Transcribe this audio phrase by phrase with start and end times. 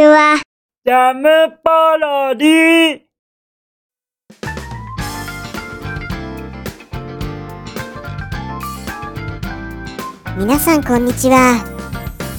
[0.00, 0.40] ちは。
[0.86, 1.28] ジャム
[1.62, 3.00] パロディ
[10.38, 11.62] 皆さんこんにちは。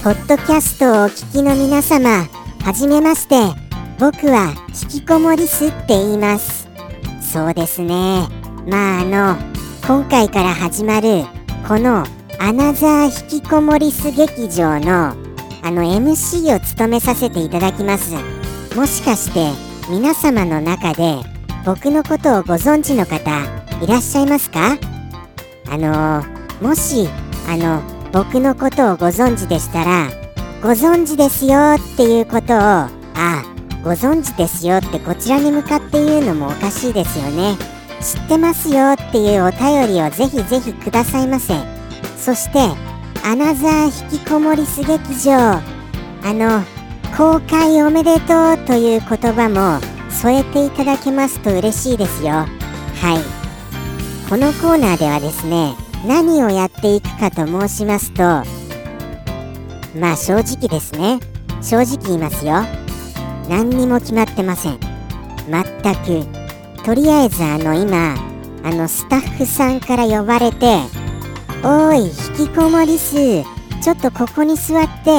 [0.02, 2.26] ポッドキャストをお聞きの皆様、
[2.64, 3.36] はじめまして。
[4.00, 4.52] 僕は
[4.82, 6.68] 引きこもりすって言います。
[7.20, 8.26] そうですね。
[8.66, 9.36] まああの、
[9.86, 11.22] 今回から始まる
[11.68, 12.04] この
[12.40, 15.21] アナザー引きこもりす劇場の
[15.62, 18.14] あの MC を務めさせていただきます。
[18.76, 19.50] もしかして
[19.90, 21.16] 皆様の中で
[21.64, 23.30] 僕のことをご存知の方
[23.82, 24.78] いらっしゃいますか？
[25.70, 26.24] あの
[26.60, 27.08] もし
[27.48, 30.08] あの僕のことをご存知でしたら
[30.62, 32.90] ご存知ですよっていうことをあ
[33.82, 37.56] ご存知ですよってこちらに向かって言うのもおかしいですよね。
[38.00, 41.54] 知ってますよっていうお便りをぜひぜひくださいませ。
[42.16, 42.58] そして
[43.24, 45.32] アナザー引きこもりす劇場。
[45.32, 45.62] あ
[46.24, 46.62] の
[47.16, 52.30] 公開おめでとうという言葉も添えていただけますと嬉しいですよ。
[52.30, 52.48] はい。
[54.28, 55.74] このコーナーではですね
[56.06, 58.22] 何をやっていくかと申しますと
[59.98, 61.20] まあ正直ですね。
[61.62, 62.64] 正直言いますよ。
[63.48, 64.80] 何にも決まってません。
[65.48, 65.64] 全
[65.96, 66.26] く。
[66.84, 68.16] とりあえずあの今
[68.64, 70.80] あのスタッフさんから呼ばれて
[71.64, 73.14] 「おい引きこもりす
[73.82, 75.10] ちょっとここに座って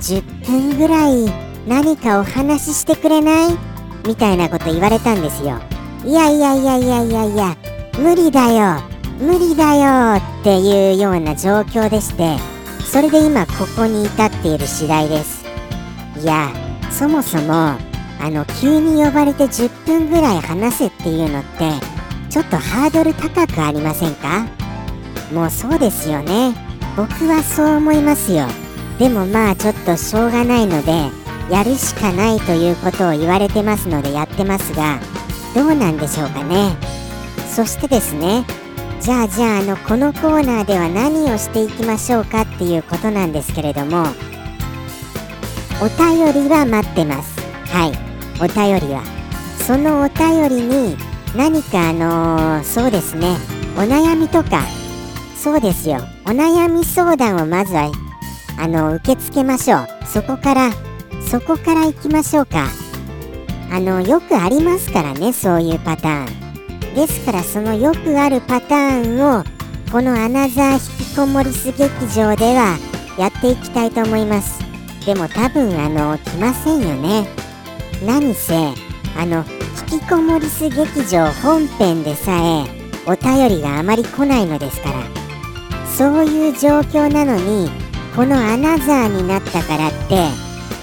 [0.00, 1.26] 10分ぐらい
[1.66, 3.58] 何かお話ししてくれない?」
[4.06, 5.58] みたいなこと言われたんですよ。
[6.04, 7.56] いやいやいやいやいやいや
[7.98, 8.82] 無理だよ。
[9.18, 12.36] 無理だよっていうような状況でして
[12.84, 15.44] それで今ここに至っている次第です。
[16.20, 16.50] いや
[16.90, 17.76] そもそもあ
[18.24, 21.70] の急に呼ばれて10分ぐらい話せっていうのって
[22.28, 24.46] ちょっとハードル高くありませんか？
[25.34, 26.54] もうそうですよね。
[26.96, 28.46] 僕はそう思いますよ。
[28.98, 30.92] でもまあちょっとしょうがないので
[31.50, 35.00] やるしかないということを言われてますのでやってますが
[35.52, 36.76] どうなんでしょうかね。
[37.52, 38.44] そしてですね
[39.00, 44.04] じゃあじゃああのこのコーナーでは何をしていきましょうかっていうことなんですけれども
[45.82, 47.40] お便りは待ってます。
[47.66, 47.92] はい。
[48.40, 49.02] お便りは。
[49.66, 50.96] そのお便りに
[51.36, 53.36] 何かあのーそうですね。
[53.76, 54.62] お悩みとか
[55.44, 55.98] そうですよ。
[56.24, 57.92] お悩み相談をまずは
[58.58, 59.86] あの受け付けましょう。
[60.06, 60.70] そこから
[61.30, 62.70] そこから行きましょうか。
[63.70, 66.94] あのよくありますからねそういうパターン。
[66.94, 69.44] ですからそのよくあるパターンを
[69.92, 72.78] このアナザー引きこもりす劇場では
[73.18, 74.58] やっていきたいと思います。
[75.04, 77.28] でも多分あの来ませんよね。
[78.02, 78.54] 何せ
[79.14, 79.44] あの
[79.90, 82.64] 引きこもりす劇場本編でさえ
[83.06, 85.23] お便りがあまり来ないのですから。
[85.96, 87.70] そういう状況なのに
[88.16, 90.28] このアナザーになったからって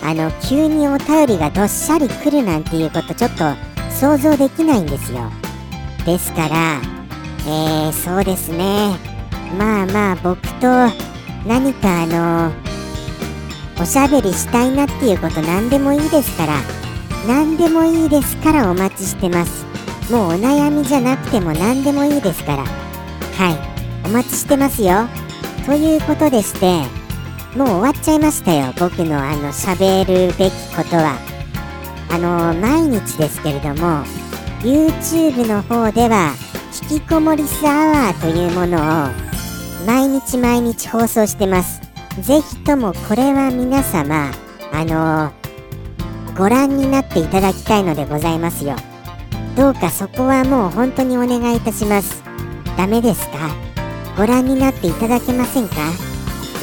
[0.04, 3.44] あの急にお便りがどっしゃり来るなんていうことちょっと
[3.90, 5.30] 想像できないんですよ。
[6.06, 6.82] ですから
[7.48, 8.96] えー、そうですね。
[9.58, 10.68] まあまあ僕と
[11.46, 12.52] 何かあの
[13.82, 16.54] おしゃべりしたいなっていうこと何でもいいですから
[17.28, 19.66] 何でもいいですからお待ちしてます。
[20.12, 22.64] もうお悩みじゃなくても何でもいいですから。
[22.64, 23.71] はい。
[24.12, 25.08] 待ちしてますよ。
[25.66, 26.82] ということでして
[27.58, 28.74] もう終わっちゃいましたよ。
[28.80, 31.18] 僕のあの喋るべきことは。
[32.10, 34.04] あの毎日ですけれども
[34.62, 36.34] YouTube の方では
[36.92, 39.10] 引きこもりスアワーというものを
[39.88, 41.80] 毎日毎日放送してます。
[42.20, 44.32] ぜひともこれは皆様
[44.74, 45.32] あの
[46.38, 48.76] ご覧になっていただきたいのでございますよ。
[49.56, 52.22] どうかそこはもう本当にお願いいたします。
[52.78, 53.71] ダメですか？
[54.18, 55.76] ご覧になっていただけませんか？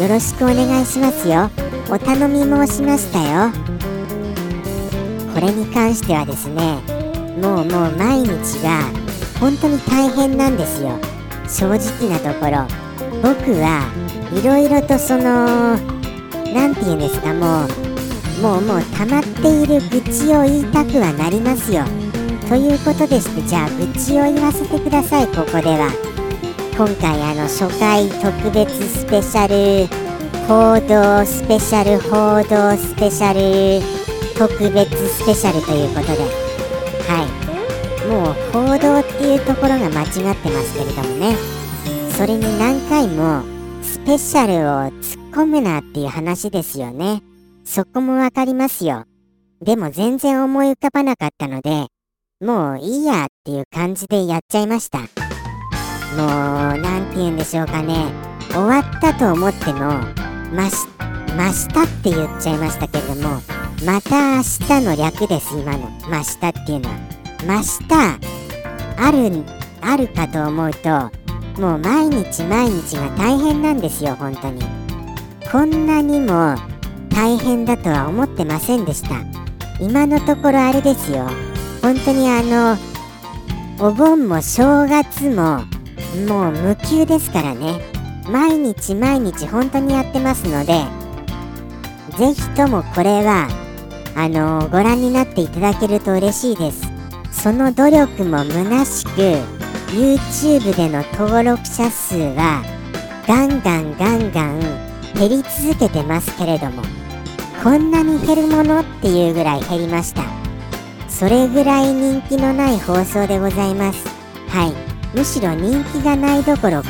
[0.00, 1.50] よろしくお願いしますよ。
[1.90, 3.50] お頼み申しましたよ。
[5.34, 6.80] これに関してはですね
[7.40, 8.28] もうもう毎日
[8.62, 8.82] が
[9.40, 10.98] 本当に大変なんですよ。
[11.48, 12.66] 正直なところ。
[13.22, 13.90] 僕は
[14.32, 15.76] いろいろとその
[16.52, 17.68] 何て言うんですかもう
[18.42, 21.84] もうもう溜まっている愚痴を言いたくはなりますよ。
[22.48, 26.07] ということでしてじゃあ愚痴を言わせてくださいここでは。
[26.78, 29.88] 今回あの初回特別スペシャル
[30.46, 33.84] 報道スペシャル報道スペシャル
[34.38, 36.18] 特別スペシャルということで
[37.08, 38.06] はい。
[38.06, 41.34] もう報道っていうところが間違ってますけれどもね。
[42.12, 43.42] それに何回も
[43.82, 47.24] スペシャルを突っ込むなっていう話ですよね。
[47.64, 49.04] そこもわかりますよ。
[49.60, 51.88] でも全然思い浮かばなかったので
[52.40, 55.27] もういいやっていう感じでやっちゃいました。
[56.18, 56.28] もう
[56.78, 58.12] 何て言うんでしょうかね。
[58.50, 60.00] 終わったと思っても
[60.52, 60.88] まし
[61.36, 63.40] 真下って言っちゃいましたけれども
[63.86, 65.88] また明日の略です今の。
[66.10, 66.96] 真下っていうのは。
[67.46, 68.18] 真下
[68.96, 69.44] ある
[69.80, 70.88] あるかと思うと
[71.60, 74.62] もう毎日毎日が大変なんですよ本当に。
[75.52, 76.56] こんなにも
[77.10, 79.10] 大変だとは思ってませんでした。
[79.80, 81.28] 今のところあれですよ。
[81.80, 82.76] 本当にあの
[83.78, 85.60] お盆も正月も
[86.28, 87.80] もう無休ですからね。
[88.28, 90.84] 毎日毎日本当にやってますので
[92.18, 93.48] ぜひともこれは
[94.14, 96.82] あのご覧になっていただけると嬉しいです。
[97.30, 99.10] その努力も虚しく
[99.92, 102.62] YouTube での登録者数は
[103.26, 104.60] ガンガンガンガン
[105.14, 106.82] 減り続けてますけれども
[107.62, 110.22] こんなに減るものっていうぐらい減りました。
[111.08, 114.06] それぐらい人気のない放送でございます。
[114.48, 114.87] はい。
[115.14, 116.88] むしろ人気がないどころか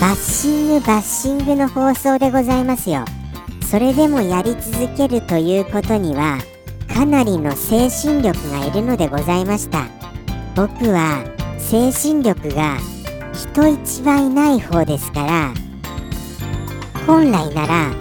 [0.00, 3.04] バッシングバッシングの放送でございますよ。
[3.70, 6.38] それでもやり続けるということには
[6.92, 9.86] かなりの精神力がいるのでございました。
[10.54, 11.24] 僕は
[11.58, 12.76] 精神力が
[13.32, 15.54] 人一倍ない方ですから
[17.06, 17.92] 本来なら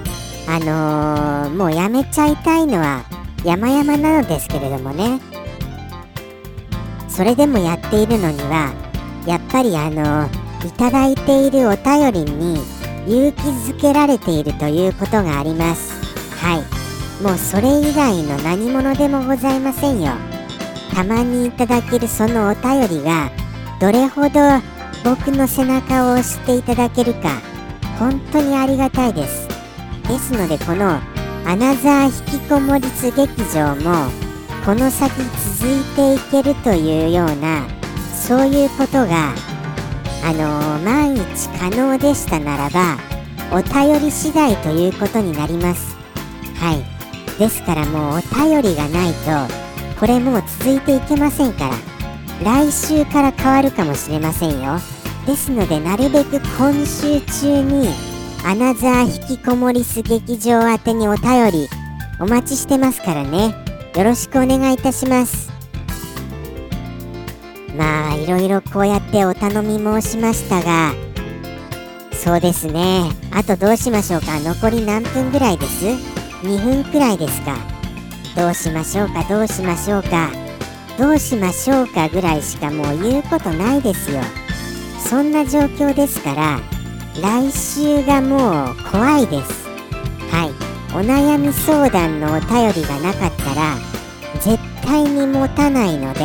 [0.47, 3.05] あのー、もうやめちゃいたいのは
[3.45, 5.21] 山々なのですけれどもね。
[7.07, 8.73] それでもやっているのには
[9.25, 10.29] やっぱりあの、
[10.65, 12.55] いただいているお便りに
[13.07, 13.41] 勇気
[13.71, 15.91] づけられているということがあります。
[16.43, 17.23] はい。
[17.23, 20.11] もうそれ以外の何者でもございませんよ。
[20.93, 23.31] たまにいただけるそのお便りが
[23.79, 24.39] どれほど
[25.03, 27.41] 僕の背中を押していただけるか
[27.97, 29.47] 本当にありがたいです。
[30.07, 30.99] ですのでこの
[31.45, 34.11] アナザー引きこもりつ劇場も
[34.65, 35.11] この先
[35.59, 37.65] 続いていけるというような
[38.31, 39.33] そういうことが
[40.23, 42.97] あのー、万一可能でしたならば
[43.51, 45.97] お便り次第ということになります。
[46.55, 47.37] はい。
[47.37, 49.53] ですからもうお便りがないと
[49.99, 51.75] これもう続いていけませんから
[52.41, 54.79] 来週から変わるかもしれませんよ。
[55.27, 57.89] ですのでなるべく今週中に
[58.45, 61.67] アナザー引きこもりす劇場宛てにお便り
[62.21, 63.53] お待ちしてますからね。
[63.93, 65.50] よろしくお願いいたします。
[67.81, 70.93] まあいろいろこうやってお頼み申しましたが
[72.13, 73.09] そうですね。
[73.31, 74.39] あとどうしましょうか？
[74.39, 75.85] 残り何分ぐらいです
[76.43, 77.57] ？2分くらいですか？
[78.35, 79.23] どうしましょうか？
[79.23, 80.29] どうしましょうか？
[80.99, 84.21] どうしましょうかぐらいしかもう言うことないですよ。
[85.03, 86.59] そんな状況ですから
[87.19, 89.67] 来週がもう怖いです。
[90.29, 90.51] はい。
[90.93, 93.77] お悩み相談のお便りがなかったら
[94.39, 96.19] 絶対に持たないので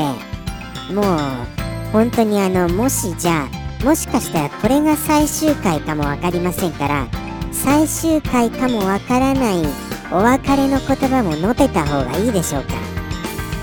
[0.92, 1.18] もう
[1.92, 3.48] 本当にあのもしじゃ
[3.80, 7.06] あもしかしたらこれが最終回かも分かりませんから
[7.52, 9.64] 最終回かもわからない
[10.12, 12.74] お別れの言葉も述べた方がいいでしょうか。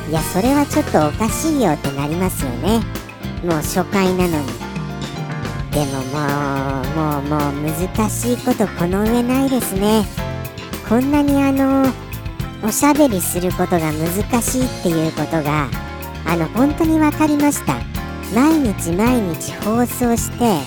[0.10, 2.80] いやそれはちょっとおかしいよってなりますよね。
[3.44, 4.48] もう初回なのに。
[5.72, 10.06] でももうもうもう難しいことこの上ないですね。
[10.88, 11.86] こんなにあの
[12.62, 15.68] おしゃべりすることが難しいっていうことが
[16.26, 17.76] あの本当に分かりました。
[18.34, 20.58] 毎日毎日放送して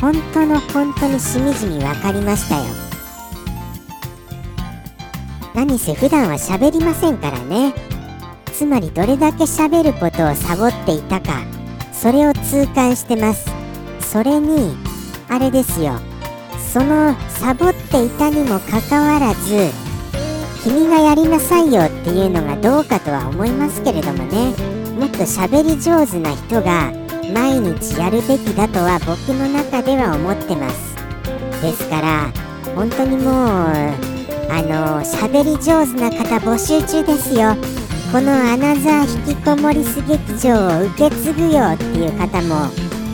[0.00, 2.62] 本当の本当にしみじみ分かりましたよ。
[5.54, 7.74] 何せ普段は喋りませんからね。
[8.52, 11.42] つまりどれだけ喋ることをサボっていたか
[11.92, 13.50] それを痛感してます。
[14.00, 14.76] それに
[15.28, 15.98] あれですよ。
[16.72, 19.70] そのサボっていたにもかかわらず
[20.62, 24.77] 君がやりなさいよっていうのがどうかとは思いますけれどもね。
[24.98, 26.92] もっと喋り上手な人が
[27.32, 30.96] 毎日やるべきだとは僕の中では思ってます。
[31.62, 32.32] ですから
[32.74, 37.54] 本当にもうあの喋り上手な方募集中ですよ。
[38.10, 42.66] このアナザー引きこもりす劇場を受け継ぐよっていう方も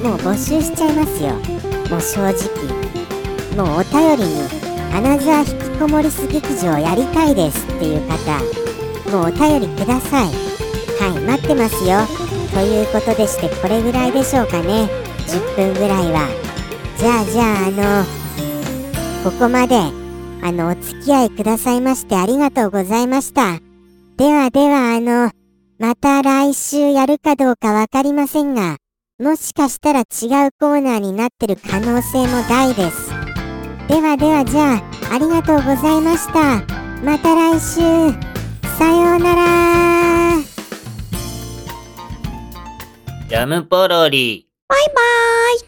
[0.03, 1.35] もう募集しちゃいますよ。
[1.91, 2.49] もう正直。
[3.59, 4.41] もうお便りに
[4.95, 8.41] アナザー引きこもりす劇場やりたいですっていう方
[9.15, 10.54] もうお便りください。
[10.99, 11.99] はい待ってますよ。
[12.53, 14.89] ということでしてこれぐらいでしょうかね。
[15.27, 16.29] 10分ぐらいは。
[16.99, 19.77] じゃあじゃああのここまで
[20.43, 23.59] あのお付き合いくださいましてありがとうございました。
[24.17, 25.31] ではではあの
[25.79, 28.77] また来週やるかどうかわかりませんが
[29.19, 30.07] もしかしたら違う
[30.59, 33.11] コーナーになってる可能性も大です。
[33.89, 34.75] ではではじゃ
[35.11, 36.63] あありがとうございました。
[37.03, 37.81] また来週。
[38.79, 40.54] さようなら。
[43.35, 44.47] ジャムポロリ。
[44.69, 44.95] バイバー
[45.57, 45.61] イ。